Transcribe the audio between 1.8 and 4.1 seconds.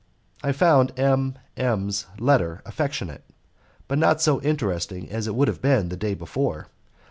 's letter affectionate, but